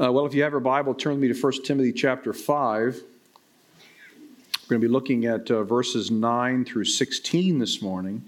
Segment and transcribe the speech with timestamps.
[0.00, 2.94] Uh, well, if you have your Bible, turn with me to 1 Timothy chapter 5.
[2.94, 3.02] We're
[4.68, 8.22] going to be looking at uh, verses 9 through 16 this morning.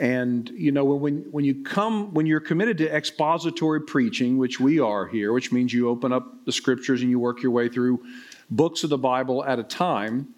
[0.00, 4.80] And, you know, when, when you come, when you're committed to expository preaching, which we
[4.80, 8.04] are here, which means you open up the scriptures and you work your way through
[8.50, 10.34] books of the Bible at a time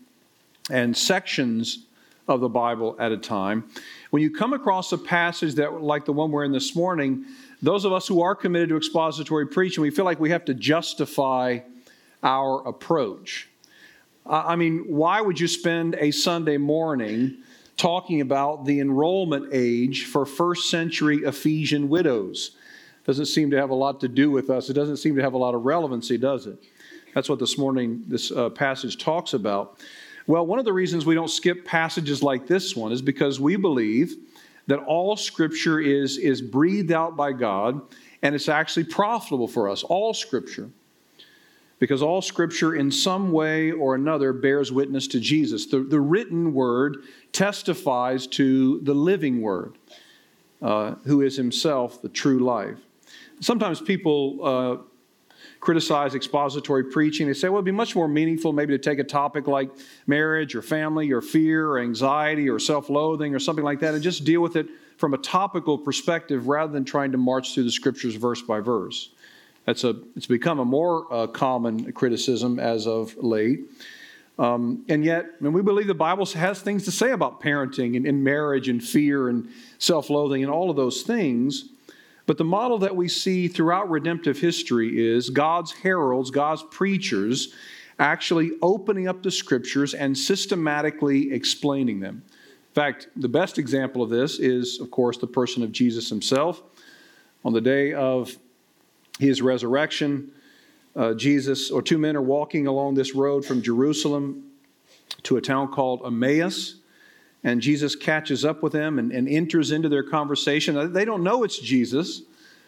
[0.68, 1.86] and sections
[2.28, 3.64] of the Bible at a time.
[4.10, 7.24] When you come across a passage that, like the one we're in this morning,
[7.62, 10.54] those of us who are committed to expository preaching, we feel like we have to
[10.54, 11.60] justify
[12.22, 13.48] our approach.
[14.26, 17.38] I mean, why would you spend a Sunday morning
[17.76, 22.56] talking about the enrollment age for first century Ephesian widows?
[23.06, 24.68] Doesn't seem to have a lot to do with us.
[24.68, 26.62] It doesn't seem to have a lot of relevancy, does it?
[27.14, 29.80] That's what this morning this uh, passage talks about.
[30.26, 33.56] Well, one of the reasons we don't skip passages like this one is because we
[33.56, 34.14] believe
[34.68, 37.80] that all scripture is, is breathed out by God
[38.22, 40.70] and it's actually profitable for us, all scripture.
[41.78, 45.66] Because all scripture, in some way or another, bears witness to Jesus.
[45.66, 49.78] The, the written word testifies to the living word,
[50.60, 52.78] uh, who is himself the true life.
[53.40, 54.76] Sometimes people uh,
[55.60, 57.26] criticize expository preaching.
[57.26, 59.70] They say, well, it'd be much more meaningful maybe to take a topic like
[60.06, 64.02] marriage or family or fear or anxiety or self loathing or something like that and
[64.02, 67.70] just deal with it from a topical perspective rather than trying to march through the
[67.70, 69.10] scriptures verse by verse.
[69.64, 73.60] That's a, it's become a more uh, common criticism as of late.
[74.38, 78.06] Um, and yet, and we believe the Bible has things to say about parenting and,
[78.06, 79.48] and marriage and fear and
[79.78, 81.70] self loathing and all of those things.
[82.28, 87.54] But the model that we see throughout redemptive history is God's heralds, God's preachers,
[87.98, 92.22] actually opening up the scriptures and systematically explaining them.
[92.26, 96.62] In fact, the best example of this is, of course, the person of Jesus himself.
[97.46, 98.36] On the day of
[99.18, 100.30] his resurrection,
[100.94, 104.50] uh, Jesus, or two men are walking along this road from Jerusalem
[105.22, 106.74] to a town called Emmaus
[107.44, 110.92] and Jesus catches up with them and, and, enters into their conversation.
[110.92, 112.22] They don't know it's Jesus,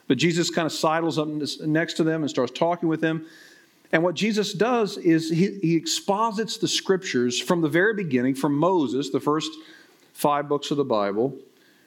[0.06, 1.28] but Jesus kind of sidles up
[1.60, 3.26] next to them and starts talking with them.
[3.92, 8.54] And what Jesus does is he, he exposits the scriptures from the very beginning, from
[8.54, 9.50] Moses, the first
[10.12, 11.36] five books of the Bible,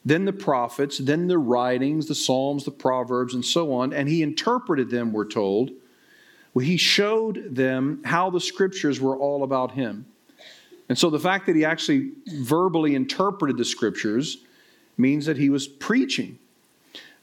[0.03, 3.93] then the prophets, then the writings, the Psalms, the Proverbs, and so on.
[3.93, 5.71] And he interpreted them, we're told.
[6.53, 10.05] Well, he showed them how the scriptures were all about him.
[10.89, 14.37] And so the fact that he actually verbally interpreted the scriptures
[14.97, 16.37] means that he was preaching.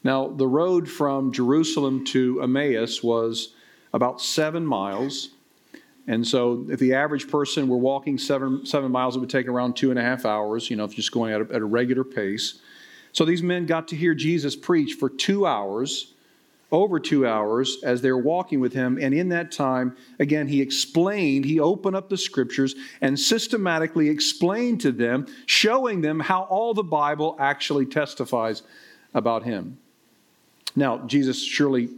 [0.03, 3.53] Now, the road from Jerusalem to Emmaus was
[3.93, 5.31] about seven miles.
[6.06, 9.77] And so, if the average person were walking seven, seven miles, it would take around
[9.77, 12.03] two and a half hours, you know, if just going at a, at a regular
[12.03, 12.60] pace.
[13.12, 16.15] So, these men got to hear Jesus preach for two hours
[16.73, 18.99] over two hours as they were walking with him.
[19.01, 24.81] And in that time, again, he explained, he opened up the scriptures and systematically explained
[24.83, 28.63] to them, showing them how all the Bible actually testifies
[29.15, 29.79] about him.
[30.77, 31.89] Now, Jesus surely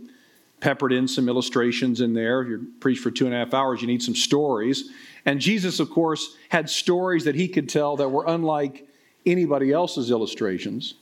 [0.60, 2.40] peppered in some illustrations in there.
[2.42, 4.90] If you preach for two and a half hours, you need some stories.
[5.26, 8.88] And Jesus, of course, had stories that he could tell that were unlike
[9.26, 10.94] anybody else's illustrations.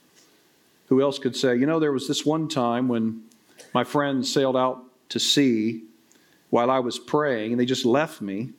[0.89, 3.23] Who else could say, you know, there was this one time when
[3.75, 5.85] my friends sailed out to sea
[6.51, 8.51] while I was praying, and they just left me.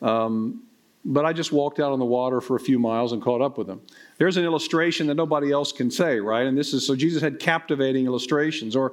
[0.00, 0.62] Um,
[1.04, 3.58] but I just walked out on the water for a few miles and caught up
[3.58, 3.80] with them.
[4.18, 6.46] There's an illustration that nobody else can say, right?
[6.46, 8.76] And this is so Jesus had captivating illustrations.
[8.76, 8.92] Or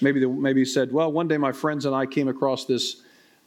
[0.00, 3.02] maybe, the, maybe he said, Well, one day my friends and I came across this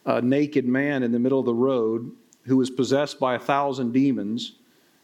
[0.05, 2.11] uh, naked man in the middle of the road
[2.45, 4.53] who was possessed by a thousand demons,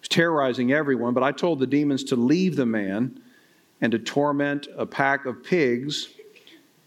[0.02, 1.14] was terrorizing everyone.
[1.14, 3.22] But I told the demons to leave the man
[3.82, 6.10] and to torment a pack of pigs.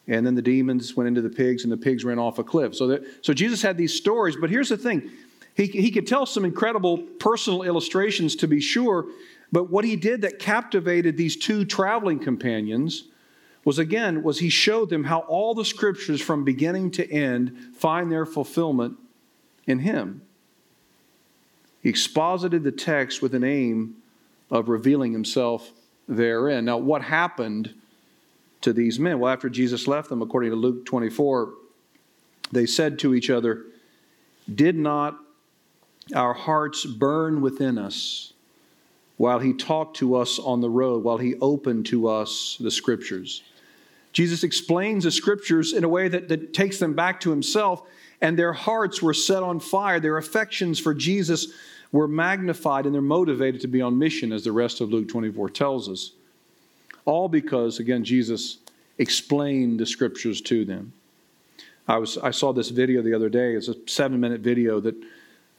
[0.09, 2.75] And then the demons went into the pigs, and the pigs ran off a cliff.
[2.75, 4.37] So, that, so Jesus had these stories.
[4.37, 5.11] But here's the thing
[5.55, 9.07] he, he could tell some incredible personal illustrations, to be sure.
[9.53, 13.05] But what he did that captivated these two traveling companions
[13.65, 18.11] was again was he showed them how all the scriptures from beginning to end find
[18.11, 18.97] their fulfillment
[19.67, 20.23] in him
[21.81, 23.97] he exposited the text with an aim
[24.51, 25.71] of revealing himself
[26.17, 26.65] therein.
[26.65, 27.75] Now, what happened
[28.63, 29.19] to these men?
[29.19, 31.55] Well, after Jesus left them, according to Luke 24,
[32.53, 33.65] they said to each other,
[34.53, 35.19] Did not
[36.15, 38.33] our hearts burn within us
[39.17, 43.43] while he talked to us on the road, while he opened to us the scriptures?
[44.13, 47.83] Jesus explains the scriptures in a way that, that takes them back to himself,
[48.21, 49.99] and their hearts were set on fire.
[49.99, 51.49] Their affections for Jesus
[51.93, 55.51] were magnified and they're motivated to be on mission, as the rest of Luke 24
[55.51, 56.13] tells us.
[57.05, 58.59] All because, again, Jesus
[58.99, 60.93] explained the scriptures to them.
[61.87, 63.55] I, was, I saw this video the other day.
[63.55, 64.95] It's a seven minute video that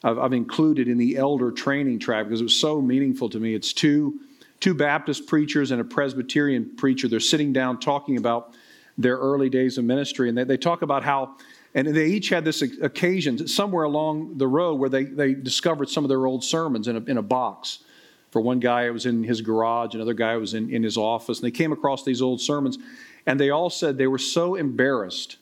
[0.04, 3.54] I've, I've included in the elder training track because it was so meaningful to me.
[3.54, 4.20] It's two,
[4.60, 7.08] two Baptist preachers and a Presbyterian preacher.
[7.08, 8.54] They're sitting down talking about
[8.98, 11.36] their early days of ministry, and they, they talk about how
[11.76, 16.04] and they each had this occasion somewhere along the road where they, they discovered some
[16.06, 17.80] of their old sermons in a, in a box.
[18.32, 21.40] For one guy, it was in his garage, another guy was in, in his office,
[21.40, 22.78] and they came across these old sermons,
[23.26, 25.38] and they all said they were so embarrassed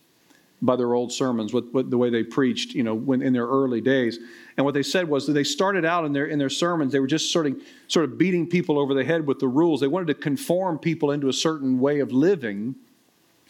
[0.62, 3.48] by their old sermons, with, with the way they preached, you know, when in their
[3.48, 4.19] early days.
[4.57, 7.00] And what they said was that they started out in their in their sermons, they
[7.00, 9.80] were just sort of sort of beating people over the head with the rules.
[9.81, 12.75] They wanted to conform people into a certain way of living.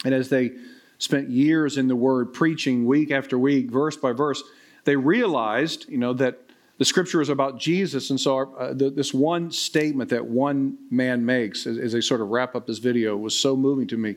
[0.04, 0.52] And as they
[1.02, 4.40] spent years in the Word, preaching week after week, verse by verse,
[4.84, 6.38] they realized, you know, that
[6.78, 11.26] the Scripture is about Jesus, and so uh, the, this one statement that one man
[11.26, 14.14] makes as, as they sort of wrap up this video was so moving to me.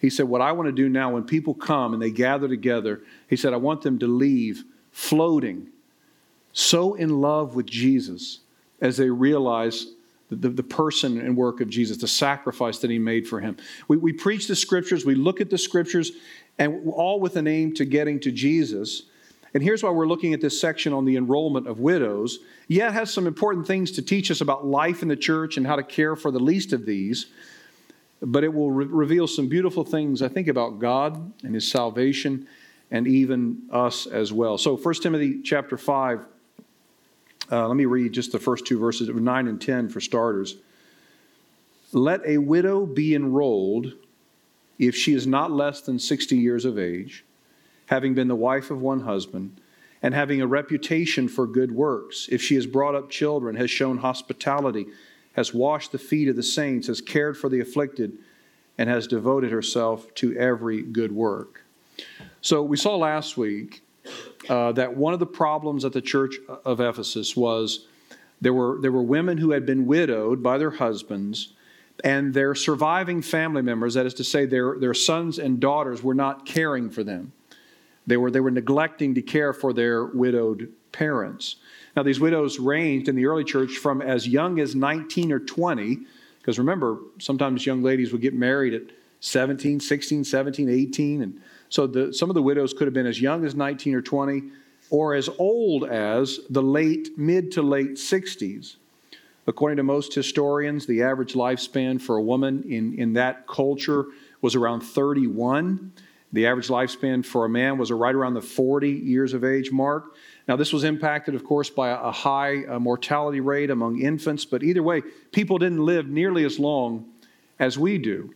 [0.00, 3.02] He said, "What I want to do now, when people come and they gather together,
[3.28, 5.70] he said, I want them to leave floating,
[6.52, 8.40] so in love with Jesus
[8.80, 9.88] as they realize."
[10.36, 13.56] The, the person and work of Jesus, the sacrifice that he made for him.
[13.88, 16.12] We, we preach the scriptures, we look at the scriptures,
[16.58, 19.04] and all with an aim to getting to Jesus.
[19.54, 22.38] And here's why we're looking at this section on the enrollment of widows.
[22.68, 25.66] Yeah, it has some important things to teach us about life in the church and
[25.66, 27.26] how to care for the least of these,
[28.22, 32.46] but it will re- reveal some beautiful things, I think, about God and his salvation
[32.90, 34.58] and even us as well.
[34.58, 36.26] So 1 Timothy chapter 5
[37.50, 40.56] uh, let me read just the first two verses, 9 and 10 for starters.
[41.92, 43.92] Let a widow be enrolled
[44.78, 47.24] if she is not less than 60 years of age,
[47.86, 49.60] having been the wife of one husband,
[50.02, 52.28] and having a reputation for good works.
[52.30, 54.86] If she has brought up children, has shown hospitality,
[55.34, 58.18] has washed the feet of the saints, has cared for the afflicted,
[58.78, 61.64] and has devoted herself to every good work.
[62.40, 63.81] So we saw last week
[64.48, 67.86] uh, that one of the problems at the church of Ephesus was
[68.40, 71.52] there were, there were women who had been widowed by their husbands,
[72.02, 76.14] and their surviving family members, that is to say, their, their sons and daughters, were
[76.14, 77.32] not caring for them.
[78.06, 81.56] They were, they were neglecting to care for their widowed parents.
[81.94, 85.98] Now, these widows ranged in the early church from as young as 19 or 20,
[86.38, 88.82] because remember, sometimes young ladies would get married at
[89.22, 93.20] 17, 16, 17, 18, and so the, some of the widows could have been as
[93.20, 94.42] young as 19 or 20
[94.90, 98.76] or as old as the late, mid to late 60s.
[99.46, 104.06] According to most historians, the average lifespan for a woman in, in that culture
[104.40, 105.92] was around 31.
[106.32, 110.16] The average lifespan for a man was right around the 40 years of age mark.
[110.48, 114.64] Now, this was impacted, of course, by a high uh, mortality rate among infants, but
[114.64, 117.06] either way, people didn't live nearly as long
[117.60, 118.34] as we do.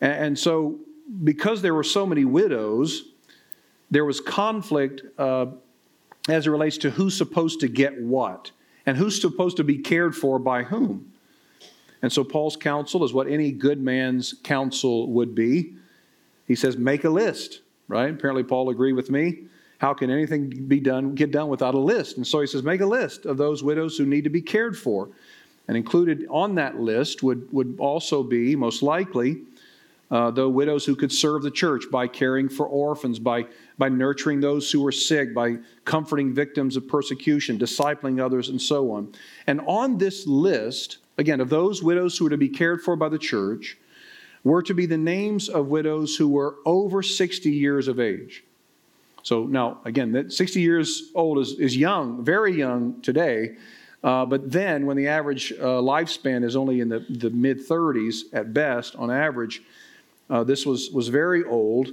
[0.00, 0.78] And so
[1.24, 3.04] because there were so many widows,
[3.90, 5.46] there was conflict uh,
[6.28, 8.50] as it relates to who's supposed to get what
[8.86, 11.12] and who's supposed to be cared for by whom.
[12.02, 15.74] And so Paul's counsel is what any good man's counsel would be.
[16.46, 18.10] He says, make a list, right?
[18.10, 19.44] Apparently, Paul agreed with me.
[19.78, 22.16] How can anything be done, get done without a list?
[22.16, 24.78] And so he says, make a list of those widows who need to be cared
[24.78, 25.08] for.
[25.68, 29.42] And included on that list would, would also be, most likely,
[30.10, 33.46] uh, the widows who could serve the church by caring for orphans, by,
[33.78, 38.92] by nurturing those who were sick, by comforting victims of persecution, discipling others, and so
[38.92, 39.12] on.
[39.46, 43.08] And on this list, again, of those widows who were to be cared for by
[43.08, 43.78] the church,
[44.42, 48.42] were to be the names of widows who were over 60 years of age.
[49.22, 53.56] So now, again, that 60 years old is, is young, very young today.
[54.02, 58.22] Uh, but then, when the average uh, lifespan is only in the, the mid 30s
[58.32, 59.62] at best, on average,
[60.30, 61.90] uh, this was, was very old.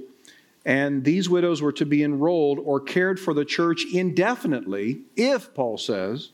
[0.64, 5.78] And these widows were to be enrolled or cared for the church indefinitely if, Paul
[5.78, 6.30] says,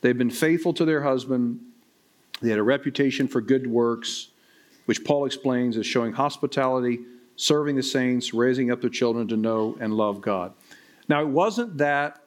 [0.00, 1.60] they've been faithful to their husband,
[2.42, 4.28] they had a reputation for good works,
[4.86, 7.00] which Paul explains as showing hospitality,
[7.36, 10.52] serving the saints, raising up their children to know and love God.
[11.08, 12.22] Now, it wasn't that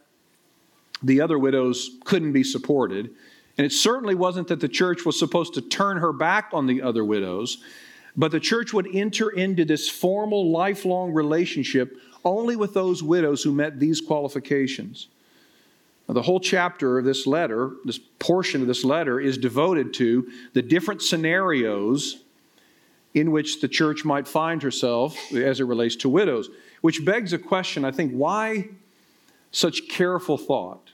[1.01, 3.10] the other widows couldn't be supported,
[3.58, 6.82] and it certainly wasn't that the church was supposed to turn her back on the
[6.82, 7.58] other widows.
[8.15, 13.51] But the church would enter into this formal, lifelong relationship only with those widows who
[13.51, 15.08] met these qualifications.
[16.08, 20.29] Now, the whole chapter of this letter, this portion of this letter, is devoted to
[20.53, 22.20] the different scenarios
[23.13, 26.50] in which the church might find herself as it relates to widows,
[26.82, 28.70] which begs a question, I think, why
[29.51, 30.91] such careful thought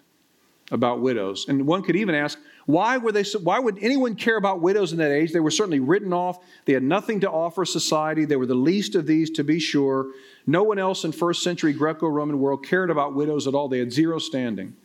[0.72, 1.46] about widows?
[1.48, 2.38] And one could even ask,
[2.70, 5.34] Why, were they, why would anyone care about widows in that age?
[5.34, 6.38] They were certainly written off.
[6.66, 8.26] They had nothing to offer society.
[8.26, 10.12] They were the least of these, to be sure.
[10.46, 13.70] No one else in first century Greco Roman world cared about widows at all.
[13.70, 14.76] They had zero standing.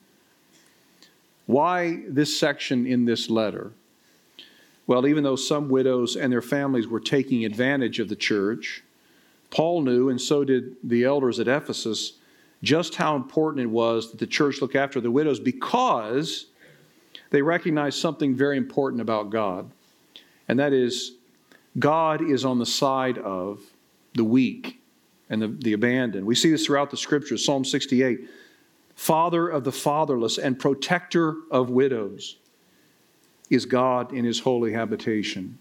[1.44, 3.72] Why this section in this letter?
[4.86, 8.82] Well, even though some widows and their families were taking advantage of the church,
[9.50, 12.14] Paul knew, and so did the elders at Ephesus,
[12.62, 16.46] just how important it was that the church look after the widows because
[17.34, 19.68] they recognize something very important about God,
[20.46, 21.16] and that is
[21.76, 23.60] God is on the side of
[24.14, 24.80] the weak
[25.28, 26.24] and the, the abandoned.
[26.24, 28.28] We see this throughout the scriptures Psalm 68
[28.94, 32.36] Father of the fatherless and protector of widows
[33.50, 35.58] is God in his holy habitation.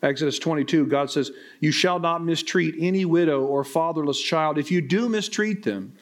[0.00, 4.58] Exodus 22, God says, You shall not mistreat any widow or fatherless child.
[4.58, 5.96] If you do mistreat them,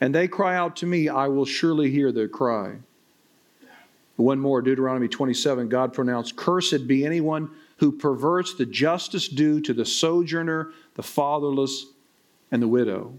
[0.00, 2.78] and they cry out to me, I will surely hear their cry.
[4.18, 9.72] One more, Deuteronomy 27, God pronounced, Cursed be anyone who perverts the justice due to
[9.72, 11.86] the sojourner, the fatherless,
[12.50, 13.14] and the widow.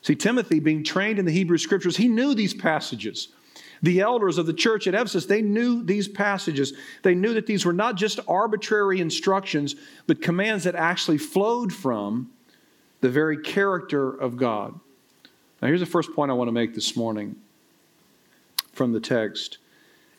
[0.00, 3.28] See, Timothy, being trained in the Hebrew scriptures, he knew these passages.
[3.82, 6.72] The elders of the church at Ephesus, they knew these passages.
[7.02, 9.76] They knew that these were not just arbitrary instructions,
[10.06, 12.30] but commands that actually flowed from
[13.02, 14.80] the very character of God.
[15.60, 17.36] Now, here's the first point I want to make this morning
[18.72, 19.58] from the text.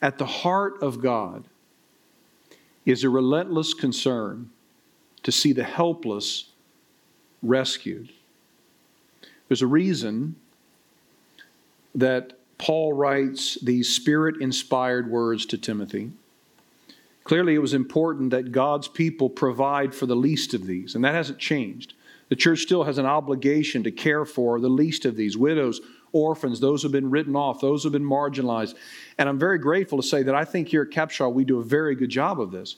[0.05, 1.45] At the heart of God
[2.85, 4.51] is a relentless concern
[5.23, 6.51] to see the helpless
[7.41, 8.11] rescued.
[9.47, 10.35] There's a reason
[11.95, 16.11] that Paul writes these spirit inspired words to Timothy.
[17.23, 21.15] Clearly, it was important that God's people provide for the least of these, and that
[21.15, 21.95] hasn't changed.
[22.29, 25.81] The church still has an obligation to care for the least of these widows,
[26.15, 28.75] orphans, those who have been written off, those who have been marginalized.
[29.17, 31.63] And I'm very grateful to say that I think here at Capshaw we do a
[31.63, 32.77] very good job of this.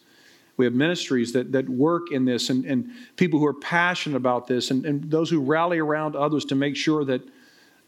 [0.57, 4.47] We have ministries that, that work in this and, and people who are passionate about
[4.47, 7.21] this and, and those who rally around others to make sure that,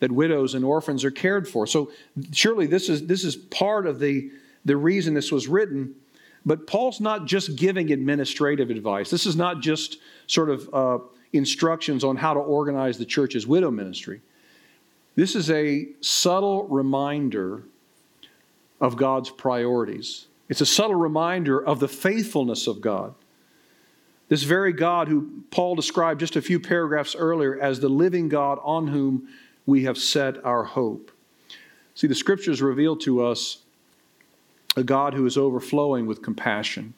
[0.01, 1.65] that widows and orphans are cared for.
[1.65, 1.91] So
[2.31, 4.29] surely this is, this is part of the,
[4.65, 5.95] the reason this was written.
[6.45, 9.09] But Paul's not just giving administrative advice.
[9.09, 10.99] This is not just sort of uh,
[11.33, 14.21] instructions on how to organize the church's widow ministry.
[15.19, 17.63] This is a subtle reminder
[18.79, 20.27] of God's priorities.
[20.47, 23.15] It's a subtle reminder of the faithfulness of God.
[24.29, 28.59] This very God who Paul described just a few paragraphs earlier as the living God
[28.63, 29.27] on whom
[29.65, 31.11] we have set our hope.
[31.95, 33.57] See, the scriptures reveal to us
[34.77, 36.93] a God who is overflowing with compassion,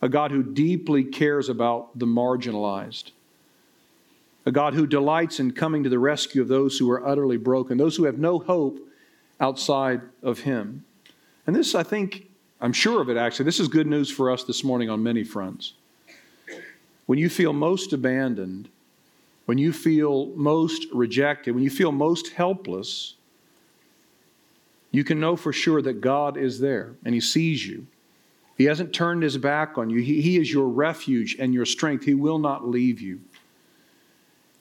[0.00, 3.10] a God who deeply cares about the marginalized,
[4.46, 7.76] a God who delights in coming to the rescue of those who are utterly broken,
[7.76, 8.78] those who have no hope
[9.40, 10.84] outside of Him.
[11.46, 14.44] And this, I think, I'm sure of it actually, this is good news for us
[14.44, 15.72] this morning on many fronts.
[17.06, 18.68] When you feel most abandoned,
[19.46, 23.14] when you feel most rejected, when you feel most helpless,
[24.92, 27.86] you can know for sure that God is there and He sees you.
[28.56, 30.00] He hasn't turned His back on you.
[30.00, 32.04] He, he is your refuge and your strength.
[32.04, 33.20] He will not leave you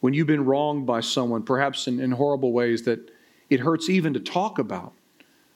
[0.06, 3.12] when you've been wronged by someone, perhaps in, in horrible ways that
[3.50, 4.94] it hurts even to talk about.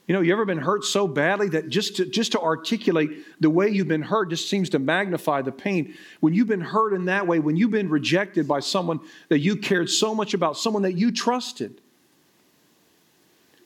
[0.07, 3.51] You know, you ever been hurt so badly that just to, just to articulate the
[3.51, 5.93] way you've been hurt just seems to magnify the pain.
[6.19, 9.55] When you've been hurt in that way, when you've been rejected by someone that you
[9.55, 11.79] cared so much about, someone that you trusted,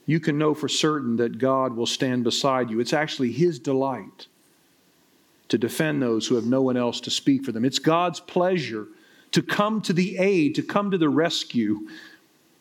[0.04, 2.78] you can know for certain that God will stand beside you.
[2.78, 4.26] It's actually His delight
[5.48, 7.64] to defend those who have no one else to speak for them.
[7.64, 8.86] It's God's pleasure
[9.34, 11.88] to come to the aid, to come to the rescue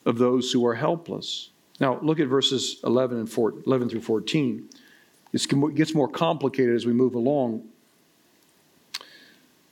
[0.07, 1.51] of those who are helpless.
[1.79, 4.69] Now, look at verses 11, and 4, 11 through 14.
[5.33, 7.63] It gets more complicated as we move along.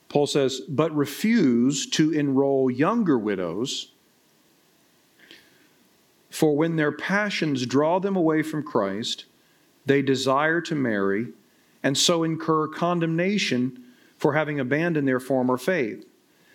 [0.10, 3.92] Paul says, But refuse to enroll younger widows,
[6.30, 9.26] for when their passions draw them away from Christ,
[9.88, 11.30] they desire to marry,
[11.82, 13.86] and so incur condemnation
[14.20, 16.06] for having abandoned their former faith.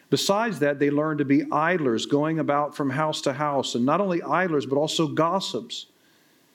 [0.09, 4.01] Besides that, they learn to be idlers, going about from house to house, and not
[4.01, 5.87] only idlers, but also gossips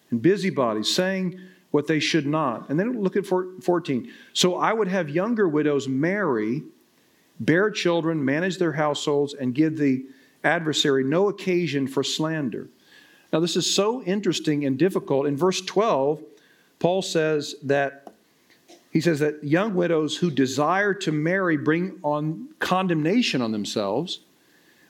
[0.10, 1.39] and busybodies, saying
[1.72, 2.70] what they should not.
[2.70, 4.12] And then look at 14.
[4.34, 6.63] So I would have younger widows marry,
[7.39, 10.05] bear children, manage their households, and give the
[10.43, 12.67] adversary no occasion for slander.
[13.34, 15.25] Now, this is so interesting and difficult.
[15.25, 16.22] In verse 12,
[16.79, 18.10] Paul says that
[18.91, 24.19] he says that young widows who desire to marry bring on condemnation on themselves.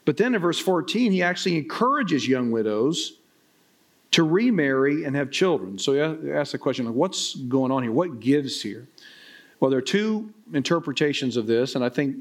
[0.04, 3.18] But then in verse 14, he actually encourages young widows
[4.10, 5.78] to remarry and have children.
[5.78, 7.92] So you ask the question, like, what's going on here?
[7.92, 8.88] What gives here?
[9.60, 12.16] Well, there are two interpretations of this, and I think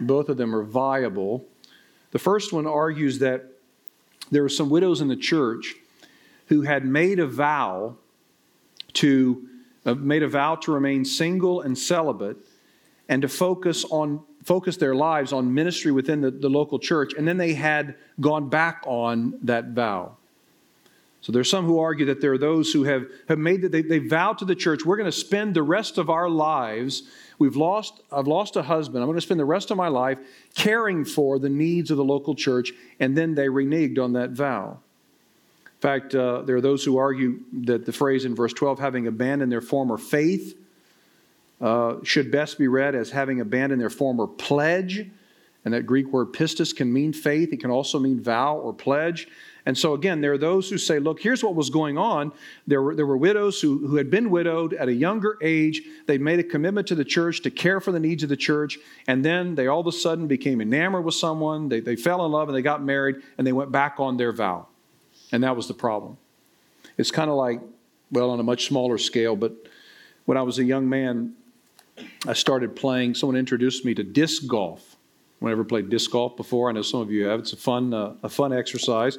[0.00, 1.44] both of them are viable.
[2.12, 3.46] The first one argues that
[4.30, 5.74] there were some widows in the church
[6.46, 7.96] who had made a vow
[8.94, 9.48] to
[9.84, 12.36] Uh, made a vow to remain single and celibate
[13.08, 17.26] and to focus on focus their lives on ministry within the, the local church and
[17.26, 20.16] then they had gone back on that vow
[21.24, 23.80] so there's some who argue that there are those who have, have made that they,
[23.80, 27.04] they vowed to the church, we're going to spend the rest of our lives.
[27.38, 29.02] We've lost, I've lost a husband.
[29.02, 30.18] I'm going to spend the rest of my life
[30.54, 34.80] caring for the needs of the local church, and then they reneged on that vow.
[35.84, 39.06] In fact, uh, there are those who argue that the phrase in verse 12, having
[39.06, 40.56] abandoned their former faith,
[41.60, 45.06] uh, should best be read as having abandoned their former pledge.
[45.62, 49.28] And that Greek word pistis can mean faith, it can also mean vow or pledge.
[49.66, 52.32] And so, again, there are those who say, look, here's what was going on.
[52.66, 55.82] There were, there were widows who, who had been widowed at a younger age.
[56.06, 58.78] They made a commitment to the church to care for the needs of the church.
[59.06, 61.68] And then they all of a sudden became enamored with someone.
[61.68, 64.32] They, they fell in love and they got married and they went back on their
[64.32, 64.68] vow.
[65.34, 66.16] And that was the problem.
[66.96, 67.60] It's kind of like,
[68.12, 69.52] well, on a much smaller scale, but
[70.26, 71.34] when I was a young man,
[72.24, 74.94] I started playing, someone introduced me to disc golf.
[75.42, 76.68] I've never played disc golf before.
[76.68, 77.40] I know some of you have.
[77.40, 79.18] It's a fun, uh, a fun exercise.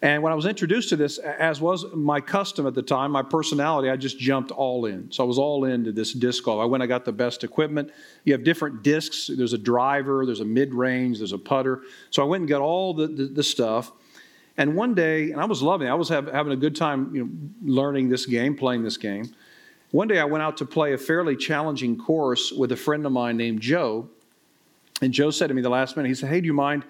[0.00, 3.22] And when I was introduced to this, as was my custom at the time, my
[3.22, 5.12] personality, I just jumped all in.
[5.12, 6.62] So I was all into this disc golf.
[6.62, 7.90] I went, I got the best equipment.
[8.24, 9.26] You have different discs.
[9.26, 11.82] There's a driver, there's a mid range, there's a putter.
[12.08, 13.92] So I went and got all the, the, the stuff.
[14.58, 15.88] And one day, and I was loving.
[15.88, 17.30] I was have, having a good time, you know,
[17.74, 19.34] learning this game, playing this game.
[19.90, 23.12] One day I went out to play a fairly challenging course with a friend of
[23.12, 24.08] mine named Joe.
[25.02, 26.84] And Joe said to me the last minute, he said, Hey, do you mind?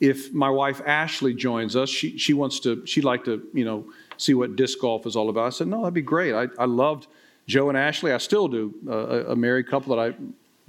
[0.00, 3.86] if my wife Ashley joins us, she, she wants to, she'd like to, you know,
[4.18, 5.46] see what disc golf is all about.
[5.46, 6.34] I said, no, that'd be great.
[6.34, 7.06] I, I loved
[7.46, 8.12] Joe and Ashley.
[8.12, 10.14] I still do, uh, a married couple that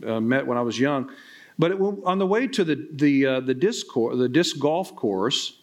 [0.06, 1.12] I uh, met when I was young.
[1.60, 4.96] But it, on the way to the, the, uh, the, disc cor- the disc golf
[4.96, 5.60] course,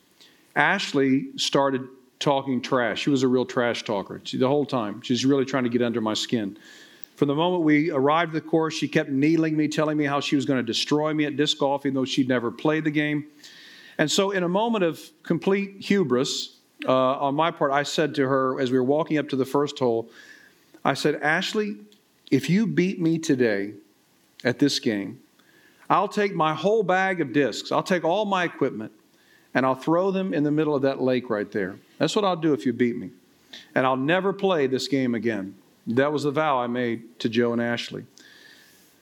[0.57, 1.89] Ashley started
[2.21, 3.01] talking trash.
[3.01, 5.01] She was a real trash talker she, the whole time.
[5.03, 6.57] She's really trying to get under my skin.
[7.17, 10.21] From the moment we arrived at the course, she kept needling me, telling me how
[10.21, 12.91] she was going to destroy me at disc golf, even though she'd never played the
[12.91, 13.27] game.
[13.99, 18.29] And so, in a moment of complete hubris uh, on my part, I said to
[18.29, 20.11] her as we were walking up to the first hole,
[20.85, 21.77] I said, Ashley,
[22.31, 23.75] if you beat me today
[24.43, 25.21] at this game,
[25.89, 28.91] I'll take my whole bag of discs, I'll take all my equipment,
[29.55, 31.77] and I'll throw them in the middle of that lake right there.
[31.99, 33.11] That's what I'll do if you beat me.
[33.75, 35.55] And I'll never play this game again.
[35.87, 38.05] That was the vow I made to Joe and Ashley.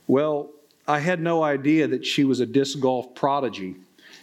[0.07, 0.51] Well,
[0.87, 3.77] I had no idea that she was a disc golf prodigy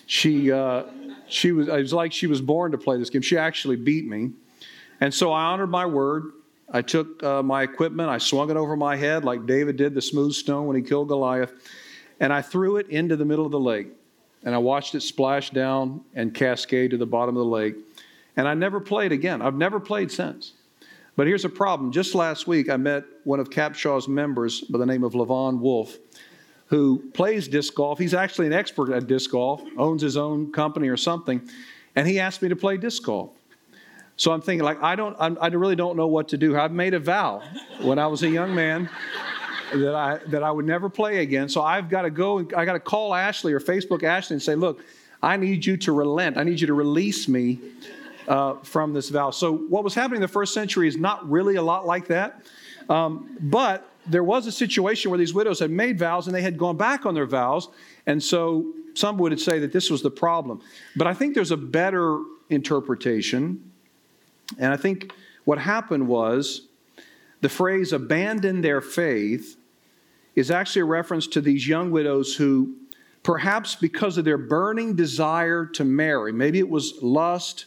[0.09, 0.85] she uh,
[1.27, 3.21] she was it was like she was born to play this game.
[3.21, 4.31] She actually beat me,
[4.99, 6.31] and so I honored my word.
[6.71, 10.01] I took uh, my equipment, I swung it over my head like David did the
[10.01, 11.53] smooth stone when he killed Goliath,
[12.19, 13.89] and I threw it into the middle of the lake.
[14.43, 17.75] And I watched it splash down and cascade to the bottom of the lake.
[18.37, 19.41] And I never played again.
[19.41, 20.53] I've never played since.
[21.15, 21.91] But here's a problem.
[21.91, 25.97] Just last week, I met one of Capshaw's members by the name of Levon Wolf
[26.69, 27.97] who plays disc golf.
[27.97, 31.41] He's actually an expert at disc golf, owns his own company or something,
[31.95, 33.31] and he asked me to play disc golf.
[34.17, 36.57] So I'm thinking, like, I don't, I really don't know what to do.
[36.57, 37.41] I've made a vow
[37.81, 38.89] when I was a young man
[39.73, 41.49] that I that I would never play again.
[41.49, 42.39] So I've got to go.
[42.39, 44.83] I got to call Ashley or Facebook Ashley and say, look,
[45.21, 46.37] I need you to relent.
[46.37, 47.59] I need you to release me
[48.27, 49.31] uh, from this vow.
[49.31, 52.43] So what was happening in the first century is not really a lot like that,
[52.89, 56.57] um, but there was a situation where these widows had made vows and they had
[56.57, 57.69] gone back on their vows.
[58.05, 60.61] And so some would say that this was the problem.
[60.95, 63.71] But I think there's a better interpretation.
[64.57, 65.13] And I think
[65.45, 66.67] what happened was
[67.41, 69.57] the phrase abandon their faith
[70.39, 72.73] is actually a reference to these young widows who,
[73.23, 77.65] perhaps because of their burning desire to marry, maybe it was lust,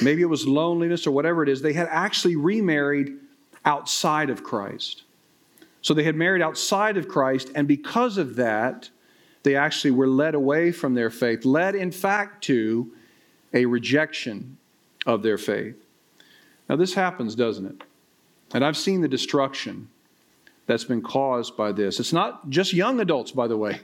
[0.00, 3.16] maybe it was loneliness, or whatever it is, they had actually remarried
[3.64, 5.02] outside of Christ.
[5.82, 8.88] So they had married outside of Christ, and because of that,
[9.42, 12.92] they actually were led away from their faith, led in fact to
[13.52, 14.58] a rejection
[15.06, 15.76] of their faith.
[16.68, 17.82] Now, this happens, doesn't it?
[18.54, 19.88] And I've seen the destruction
[20.70, 21.98] that's been caused by this.
[21.98, 23.80] It's not just young adults, by the way,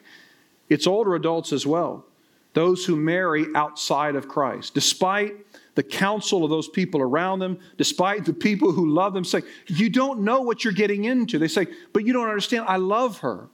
[0.68, 2.04] it's older adults as well.
[2.52, 5.34] Those who marry outside of Christ, despite
[5.74, 9.90] the counsel of those people around them, despite the people who love them, say, You
[9.90, 11.40] don't know what you're getting into.
[11.40, 12.66] They say, But you don't understand.
[12.68, 13.48] I love her.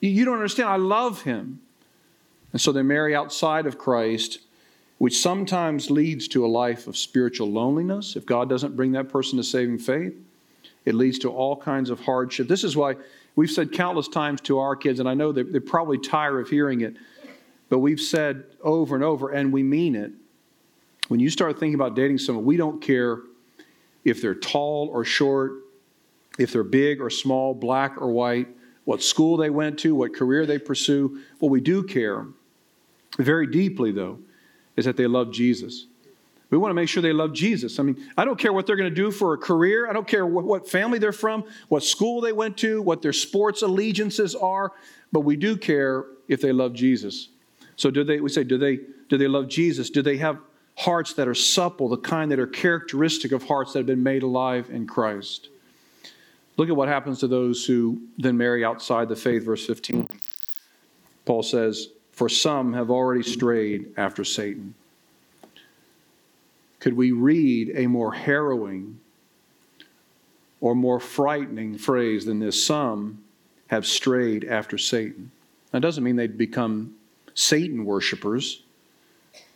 [0.00, 0.68] You don't understand.
[0.68, 1.60] I love him.
[2.52, 4.40] And so they marry outside of Christ,
[4.98, 9.38] which sometimes leads to a life of spiritual loneliness if God doesn't bring that person
[9.38, 10.14] to saving faith.
[10.84, 12.48] It leads to all kinds of hardship.
[12.48, 12.96] This is why
[13.36, 16.48] we've said countless times to our kids, and I know they, they probably tire of
[16.48, 16.94] hearing it,
[17.68, 20.12] but we've said over and over, and we mean it.
[21.08, 23.20] When you start thinking about dating someone, we don't care
[24.04, 25.52] if they're tall or short,
[26.38, 28.48] if they're big or small, black or white,
[28.84, 31.20] what school they went to, what career they pursue.
[31.38, 32.26] What we do care
[33.18, 34.20] very deeply, though,
[34.76, 35.86] is that they love Jesus.
[36.50, 37.78] We want to make sure they love Jesus.
[37.78, 39.88] I mean, I don't care what they're going to do for a career.
[39.88, 43.12] I don't care what, what, family they're from, what school they went to, what their
[43.12, 44.72] sports allegiances are,
[45.12, 47.28] but we do care if they love Jesus.
[47.76, 49.90] So do they we say do they do they love Jesus?
[49.90, 50.38] Do they have
[50.76, 54.22] hearts that are supple, the kind that are characteristic of hearts that have been made
[54.22, 55.48] alive in Christ?
[56.56, 60.08] Look at what happens to those who then marry outside the faith verse 15.
[61.24, 64.74] Paul says, "For some have already strayed after Satan."
[66.80, 68.98] Could we read a more harrowing
[70.60, 72.66] or more frightening phrase than this?
[72.66, 73.22] Some
[73.68, 75.30] have strayed after Satan.
[75.70, 76.94] That doesn't mean they'd become
[77.34, 78.62] Satan worshippers,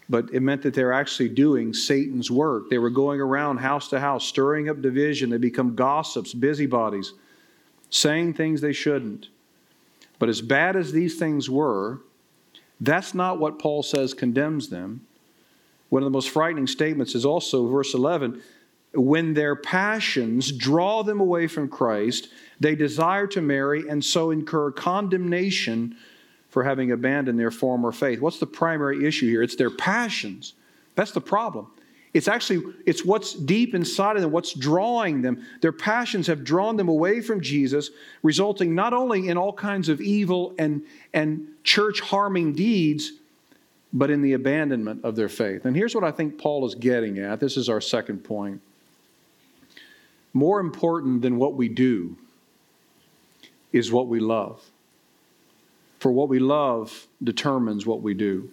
[0.09, 2.71] but it meant that they're actually doing Satan's work.
[2.71, 5.31] They were going around house to house, stirring up division.
[5.31, 7.15] They become gossips, busybodies,
[7.91, 9.29] saying things they shouldn't.
[10.19, 12.01] But as bad as these things were,
[12.81, 15.07] that's not what Paul says condemns them.
[15.95, 18.43] One of the most frightening statements is also verse 11
[18.95, 24.73] when their passions draw them away from Christ, they desire to marry and so incur
[24.73, 25.97] condemnation
[26.49, 28.21] for having abandoned their former faith.
[28.21, 29.41] What's the primary issue here?
[29.41, 30.55] It's their passions.
[30.97, 31.69] That's the problem.
[32.13, 35.47] It's actually it's what's deep inside of them, what's drawing them.
[35.61, 37.91] Their passions have drawn them away from Jesus,
[38.25, 43.13] resulting not only in all kinds of evil and, and church harming deeds,
[43.95, 45.65] but in the abandonment of their faith.
[45.65, 47.39] And here's what I think Paul is getting at.
[47.39, 48.61] This is our second point.
[50.33, 52.17] More important than what we do
[53.73, 54.61] is what we love.
[56.01, 58.51] For what we love determines what we do.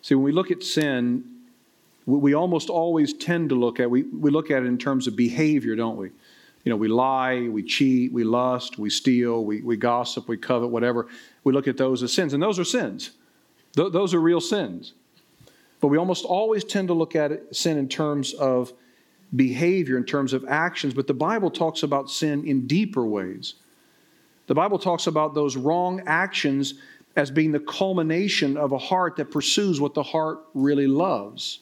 [0.00, 1.24] See, when we look at sin,
[2.06, 5.16] we almost always tend to look at we, we look at it in terms of
[5.16, 6.10] behavior, don't we?
[6.62, 10.70] You know, we lie, we cheat, we lust, we steal, we, we gossip, we covet,
[10.70, 11.08] whatever.
[11.42, 13.10] We look at those as sins, and those are sins.
[13.76, 14.94] Th- those are real sins.
[15.80, 18.72] But we almost always tend to look at it, sin in terms of
[19.34, 20.94] behavior, in terms of actions.
[20.94, 23.54] But the Bible talks about sin in deeper ways.
[24.46, 26.74] The Bible talks about those wrong actions
[27.16, 31.60] as being the culmination of a heart that pursues what the heart really loves.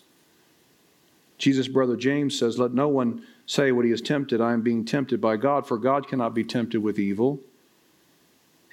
[1.39, 4.85] Jesus' brother James says, Let no one say what he is tempted, I am being
[4.85, 7.41] tempted by God, for God cannot be tempted with evil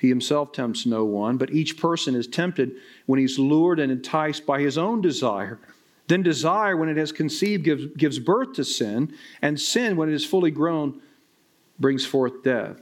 [0.01, 2.71] he himself tempts no one, but each person is tempted
[3.05, 5.59] when he's lured and enticed by his own desire.
[6.07, 10.15] Then desire, when it has conceived, gives, gives birth to sin, and sin, when it
[10.15, 10.99] is fully grown,
[11.79, 12.81] brings forth death.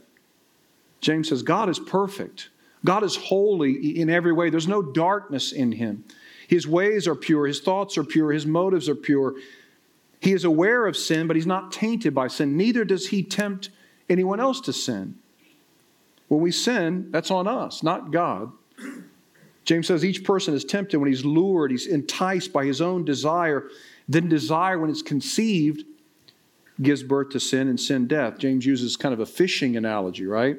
[1.02, 2.52] James says, God is perfect.
[2.86, 4.50] God is holy in every way.
[4.50, 6.06] There's no darkness in him.
[6.48, 9.36] His ways are pure, his thoughts are pure, his motives are pure.
[10.22, 12.56] He is aware of sin, but he's not tainted by sin.
[12.56, 13.72] Neither does he tempt
[14.10, 15.19] anyone else to sin.
[16.30, 18.52] When we sin, that's on us, not God.
[19.66, 23.70] James says each person is tempted when he's lured, he's enticed by his own desire.
[24.08, 25.84] Then desire, when it's conceived,
[26.82, 28.38] gives birth to sin and sin death.
[28.38, 30.58] James uses kind of a fishing analogy, right?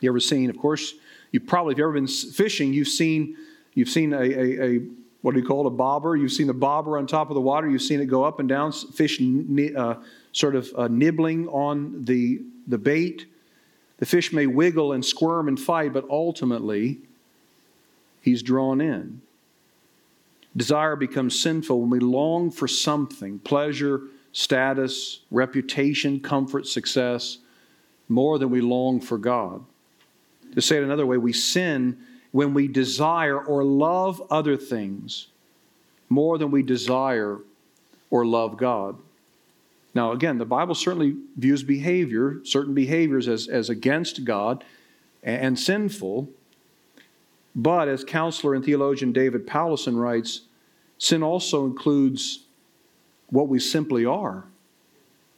[0.00, 0.94] You ever seen, of course,
[1.32, 3.36] you probably, if you've ever been fishing, you've seen,
[3.74, 4.80] you've seen a, a, a
[5.22, 6.16] what do you call it, a bobber?
[6.16, 7.68] You've seen the bobber on top of the water.
[7.68, 9.20] You've seen it go up and down, fish
[9.76, 9.94] uh,
[10.32, 13.26] sort of uh, nibbling on the, the bait.
[14.04, 16.98] The fish may wiggle and squirm and fight, but ultimately,
[18.20, 19.22] he's drawn in.
[20.54, 27.38] Desire becomes sinful when we long for something pleasure, status, reputation, comfort, success
[28.06, 29.64] more than we long for God.
[30.54, 31.96] To say it another way, we sin
[32.30, 35.28] when we desire or love other things
[36.10, 37.38] more than we desire
[38.10, 38.98] or love God.
[39.94, 44.64] Now, again, the Bible certainly views behavior, certain behaviors, as, as against God
[45.22, 46.28] and, and sinful.
[47.54, 50.42] But as counselor and theologian David Powlison writes,
[50.98, 52.40] sin also includes
[53.30, 54.44] what we simply are.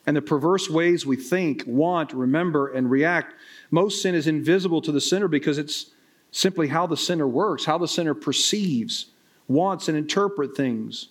[0.06, 3.34] And the perverse ways we think, want, remember, and react.
[3.70, 5.90] Most sin is invisible to the sinner because it's
[6.30, 9.06] simply how the sinner works, how the sinner perceives,
[9.48, 11.08] wants, and interpret things.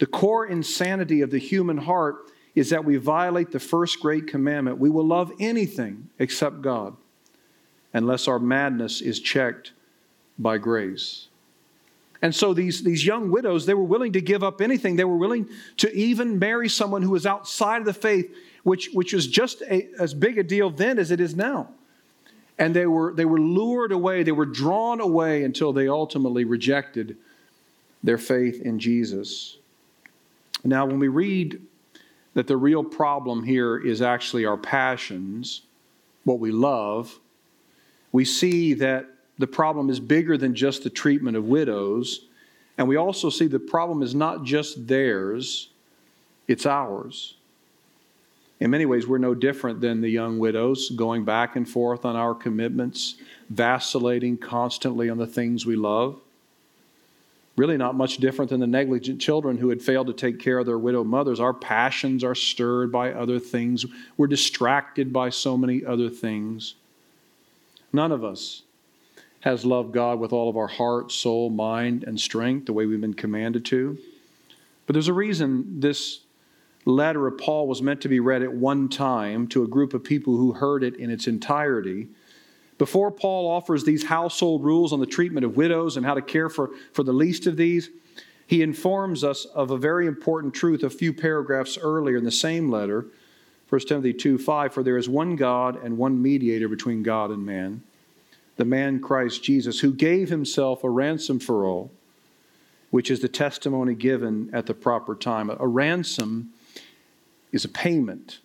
[0.00, 2.16] The core insanity of the human heart
[2.54, 4.78] is that we violate the first great commandment.
[4.78, 6.96] We will love anything except God
[7.92, 9.72] unless our madness is checked
[10.38, 11.28] by grace.
[12.22, 14.96] And so these, these young widows, they were willing to give up anything.
[14.96, 19.12] They were willing to even marry someone who was outside of the faith, which, which
[19.12, 21.70] was just a, as big a deal then as it is now.
[22.58, 27.16] And they were, they were lured away, they were drawn away until they ultimately rejected
[28.02, 29.56] their faith in Jesus.
[30.62, 31.62] Now, when we read
[32.34, 35.62] that the real problem here is actually our passions,
[36.24, 37.18] what we love,
[38.12, 39.06] we see that
[39.38, 42.26] the problem is bigger than just the treatment of widows.
[42.76, 45.68] And we also see the problem is not just theirs,
[46.46, 47.34] it's ours.
[48.58, 52.14] In many ways, we're no different than the young widows, going back and forth on
[52.14, 53.14] our commitments,
[53.48, 56.20] vacillating constantly on the things we love.
[57.56, 60.66] Really, not much different than the negligent children who had failed to take care of
[60.66, 61.40] their widowed mothers.
[61.40, 63.84] Our passions are stirred by other things,
[64.16, 66.74] we're distracted by so many other things.
[67.92, 68.62] None of us
[69.40, 73.00] has loved God with all of our heart, soul, mind, and strength, the way we've
[73.00, 73.98] been commanded to.
[74.86, 76.20] But there's a reason this
[76.84, 80.04] letter of Paul was meant to be read at one time to a group of
[80.04, 82.08] people who heard it in its entirety.
[82.80, 86.48] Before Paul offers these household rules on the treatment of widows and how to care
[86.48, 87.90] for, for the least of these,
[88.46, 92.70] he informs us of a very important truth a few paragraphs earlier in the same
[92.70, 93.04] letter,
[93.68, 94.72] 1 Timothy 2 5.
[94.72, 97.82] For there is one God and one mediator between God and man
[98.56, 101.90] the man Christ Jesus, who gave himself a ransom for all,
[102.88, 105.50] which is the testimony given at the proper time.
[105.50, 106.54] A ransom
[107.52, 108.38] is a payment,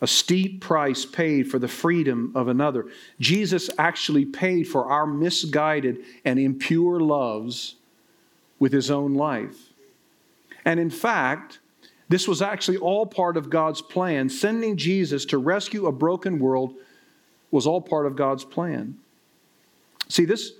[0.00, 2.86] a steep price paid for the freedom of another.
[3.18, 7.76] Jesus actually paid for our misguided and impure loves
[8.58, 9.56] with his own life.
[10.64, 11.60] And in fact,
[12.08, 14.28] this was actually all part of God's plan.
[14.28, 16.74] Sending Jesus to rescue a broken world
[17.50, 18.96] was all part of God's plan.
[20.08, 20.52] See, this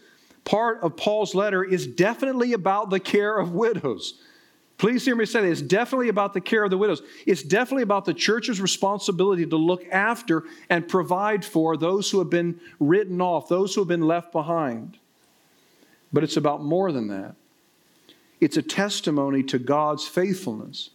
[0.44, 4.14] part of Paul's letter is definitely about the care of widows.
[4.78, 5.50] Please hear me say that.
[5.50, 7.02] It's definitely about the care of the widows.
[7.26, 12.28] It's definitely about the church's responsibility to look after and provide for those who have
[12.28, 14.98] been written off, those who have been left behind.
[16.12, 17.36] But it's about more than that.
[18.40, 20.90] It's a testimony to God's faithfulness.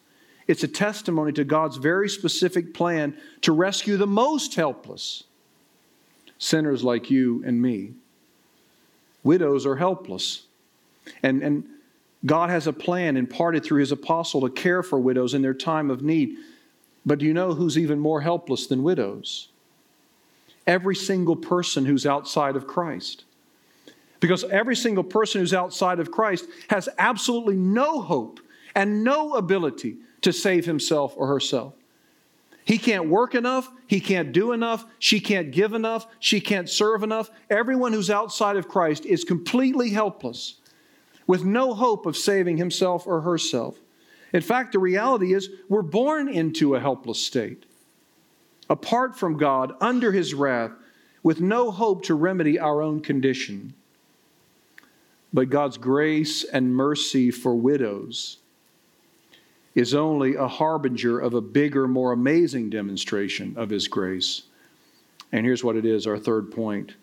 [0.47, 5.23] It's a testimony to God's very specific plan to rescue the most helpless
[6.37, 7.93] sinners like you and me.
[9.23, 10.43] Widows are helpless.
[11.23, 11.63] And, and
[12.25, 15.89] God has a plan imparted through his apostle to care for widows in their time
[15.89, 16.37] of need.
[17.05, 19.49] But do you know who's even more helpless than widows?
[20.67, 23.23] Every single person who's outside of Christ.
[24.19, 28.39] Because every single person who's outside of Christ has absolutely no hope
[28.75, 31.73] and no ability to save himself or herself.
[32.63, 33.67] He can't work enough.
[33.87, 34.85] He can't do enough.
[34.99, 36.05] She can't give enough.
[36.19, 37.31] She can't serve enough.
[37.49, 40.60] Everyone who's outside of Christ is completely helpless
[41.27, 43.77] with no hope of saving himself or herself.
[44.33, 47.65] In fact, the reality is we're born into a helpless state,
[48.69, 50.71] apart from God, under his wrath,
[51.23, 53.73] with no hope to remedy our own condition.
[55.33, 58.37] But God's grace and mercy for widows
[59.75, 64.43] is only a harbinger of a bigger, more amazing demonstration of His grace.
[65.31, 66.95] And here's what it is our third point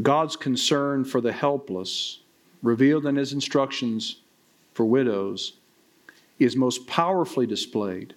[0.00, 2.20] God's concern for the helpless,
[2.62, 4.16] revealed in His instructions
[4.74, 5.54] for widows,
[6.38, 8.14] is most powerfully displayed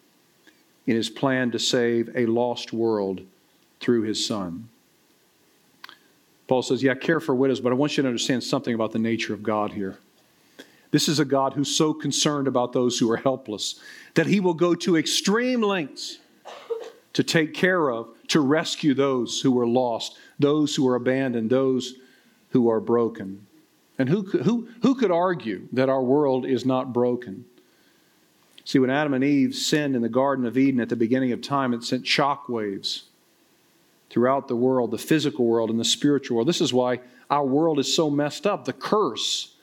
[0.87, 3.21] in His plan to save a lost world
[3.79, 4.69] through His Son.
[6.47, 8.99] Paul says, Yeah, care for widows, but I want you to understand something about the
[8.99, 9.97] nature of God here.
[10.91, 13.79] This is a God who's so concerned about those who are helpless
[14.13, 16.19] that he will go to extreme lengths
[17.13, 21.95] to take care of, to rescue those who are lost, those who are abandoned, those
[22.49, 23.44] who are broken.
[23.97, 27.45] And who, who, who could argue that our world is not broken?
[28.65, 31.41] See, when Adam and Eve sinned in the Garden of Eden at the beginning of
[31.41, 33.03] time, it sent shock waves
[34.09, 36.47] throughout the world, the physical world and the spiritual world.
[36.47, 38.65] This is why our world is so messed up.
[38.65, 39.53] The curse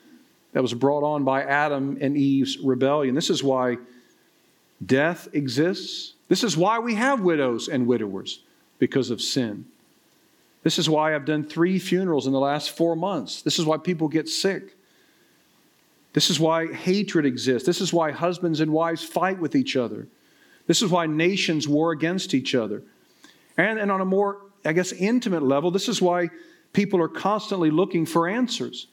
[0.53, 3.15] that was brought on by Adam and Eve's rebellion.
[3.15, 3.77] This is why
[4.85, 6.13] death exists.
[6.27, 8.39] This is why we have widows and widowers,
[8.79, 9.65] because of sin.
[10.63, 13.41] This is why I've done three funerals in the last four months.
[13.41, 14.75] This is why people get sick.
[16.13, 17.65] This is why hatred exists.
[17.65, 20.07] This is why husbands and wives fight with each other.
[20.67, 22.83] This is why nations war against each other.
[23.57, 26.29] And, and on a more, I guess, intimate level, this is why
[26.71, 28.87] people are constantly looking for answers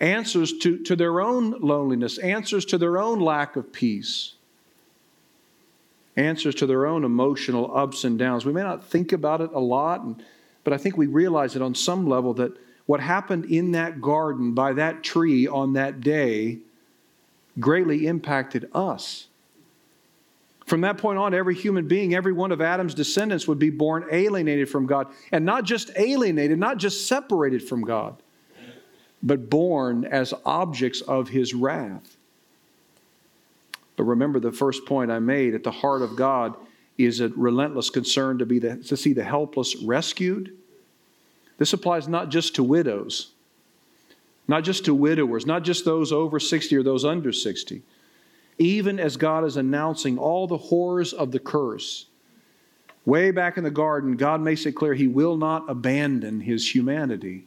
[0.00, 4.34] answers to, to their own loneliness, answers to their own lack of peace,
[6.16, 8.44] answers to their own emotional ups and downs.
[8.44, 10.22] We may not think about it a lot, and,
[10.68, 12.52] but I think we realize that on some level that
[12.84, 16.58] what happened in that garden by that tree on that day
[17.58, 19.28] greatly impacted us.
[20.66, 24.04] From that point on, every human being, every one of Adam's descendants would be born
[24.12, 25.06] alienated from God.
[25.32, 28.22] And not just alienated, not just separated from God,
[29.22, 32.18] but born as objects of his wrath.
[33.96, 36.56] But remember the first point I made at the heart of God
[36.98, 40.57] is a relentless concern to, be the, to see the helpless rescued.
[41.58, 43.32] This applies not just to widows,
[44.46, 47.82] not just to widowers, not just those over 60 or those under 60.
[48.58, 52.06] Even as God is announcing all the horrors of the curse,
[53.04, 57.44] way back in the garden, God makes it clear He will not abandon His humanity.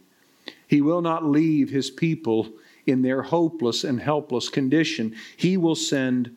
[0.67, 2.49] He will not leave His people
[2.85, 5.15] in their hopeless and helpless condition.
[5.37, 6.35] He will send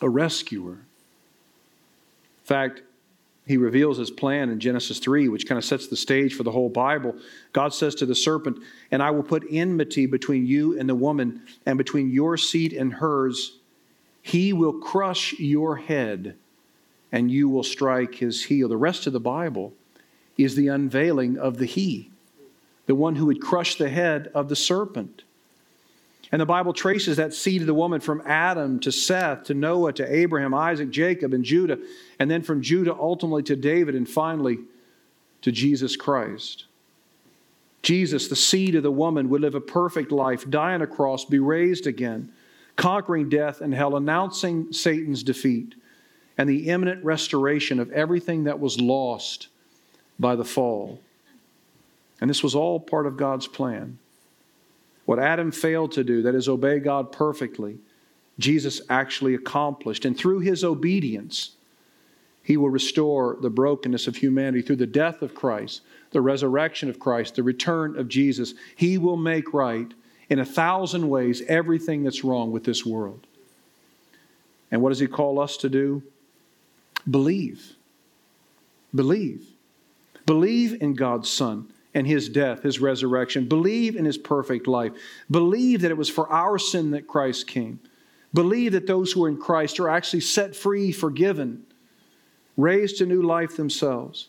[0.00, 0.72] a rescuer.
[0.72, 2.82] In fact,
[3.48, 6.50] he reveals his plan in Genesis 3, which kind of sets the stage for the
[6.50, 7.16] whole Bible.
[7.54, 8.58] God says to the serpent,
[8.90, 12.92] And I will put enmity between you and the woman, and between your seed and
[12.92, 13.56] hers.
[14.20, 16.36] He will crush your head,
[17.10, 18.68] and you will strike his heel.
[18.68, 19.72] The rest of the Bible
[20.36, 22.10] is the unveiling of the He,
[22.84, 25.22] the one who would crush the head of the serpent.
[26.30, 29.94] And the Bible traces that seed of the woman from Adam to Seth to Noah
[29.94, 31.78] to Abraham, Isaac, Jacob, and Judah,
[32.18, 34.58] and then from Judah ultimately to David, and finally
[35.42, 36.66] to Jesus Christ.
[37.82, 41.24] Jesus, the seed of the woman, would live a perfect life, die on a cross,
[41.24, 42.30] be raised again,
[42.76, 45.74] conquering death and hell, announcing Satan's defeat,
[46.36, 49.48] and the imminent restoration of everything that was lost
[50.18, 51.00] by the fall.
[52.20, 53.98] And this was all part of God's plan.
[55.08, 57.78] What Adam failed to do, that is, obey God perfectly,
[58.38, 60.04] Jesus actually accomplished.
[60.04, 61.52] And through his obedience,
[62.42, 66.98] he will restore the brokenness of humanity through the death of Christ, the resurrection of
[66.98, 68.52] Christ, the return of Jesus.
[68.76, 69.90] He will make right
[70.28, 73.26] in a thousand ways everything that's wrong with this world.
[74.70, 76.02] And what does he call us to do?
[77.10, 77.76] Believe.
[78.94, 79.46] Believe.
[80.26, 83.48] Believe in God's Son and his death, his resurrection.
[83.48, 84.92] Believe in his perfect life.
[85.28, 87.80] Believe that it was for our sin that Christ came.
[88.32, 91.64] Believe that those who are in Christ are actually set free, forgiven,
[92.56, 94.28] raised to new life themselves.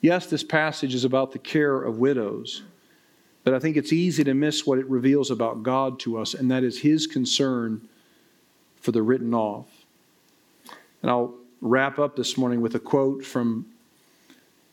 [0.00, 2.62] Yes, this passage is about the care of widows,
[3.42, 6.48] but I think it's easy to miss what it reveals about God to us, and
[6.52, 7.88] that is his concern
[8.76, 9.66] for the written off.
[11.02, 13.66] And I'll wrap up this morning with a quote from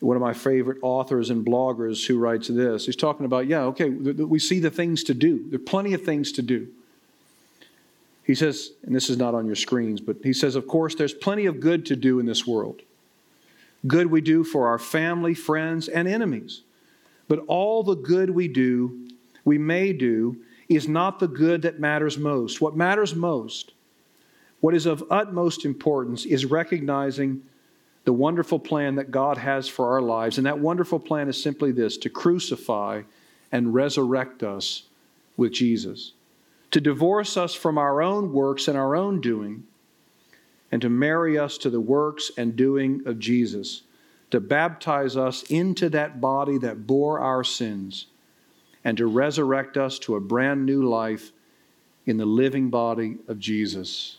[0.03, 2.85] one of my favorite authors and bloggers who writes this.
[2.85, 5.45] He's talking about, yeah, okay, we see the things to do.
[5.49, 6.67] There are plenty of things to do.
[8.23, 11.13] He says, and this is not on your screens, but he says, of course, there's
[11.13, 12.81] plenty of good to do in this world.
[13.85, 16.61] Good we do for our family, friends, and enemies.
[17.27, 19.09] But all the good we do,
[19.43, 20.37] we may do,
[20.69, 22.61] is not the good that matters most.
[22.61, 23.73] What matters most,
[24.61, 27.41] what is of utmost importance, is recognizing
[28.05, 30.37] the wonderful plan that God has for our lives.
[30.37, 33.03] And that wonderful plan is simply this to crucify
[33.51, 34.83] and resurrect us
[35.37, 36.13] with Jesus,
[36.71, 39.63] to divorce us from our own works and our own doing,
[40.71, 43.83] and to marry us to the works and doing of Jesus,
[44.31, 48.07] to baptize us into that body that bore our sins,
[48.83, 51.31] and to resurrect us to a brand new life
[52.05, 54.17] in the living body of Jesus.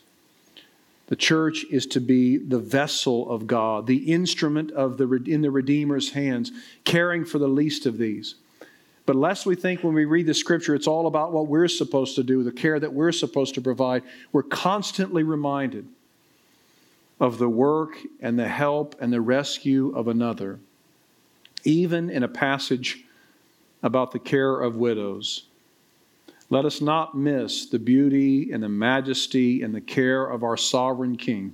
[1.07, 5.51] The church is to be the vessel of God, the instrument of the, in the
[5.51, 6.51] Redeemer's hands,
[6.83, 8.35] caring for the least of these.
[9.05, 12.15] But lest we think when we read the scripture it's all about what we're supposed
[12.15, 15.87] to do, the care that we're supposed to provide, we're constantly reminded
[17.19, 20.59] of the work and the help and the rescue of another.
[21.63, 23.03] Even in a passage
[23.83, 25.43] about the care of widows,
[26.55, 31.17] let us not miss the beauty and the majesty and the care of our sovereign
[31.17, 31.53] King,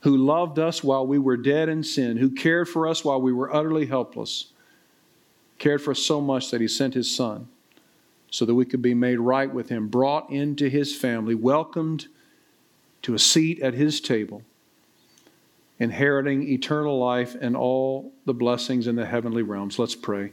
[0.00, 3.34] who loved us while we were dead in sin, who cared for us while we
[3.34, 4.46] were utterly helpless,
[5.58, 7.48] cared for us so much that he sent his Son
[8.30, 12.06] so that we could be made right with him, brought into his family, welcomed
[13.02, 14.40] to a seat at his table,
[15.78, 19.78] inheriting eternal life and all the blessings in the heavenly realms.
[19.78, 20.32] Let's pray.